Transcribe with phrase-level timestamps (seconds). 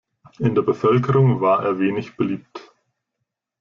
[0.39, 2.71] In der Bevölkerung war er wenig beliebt.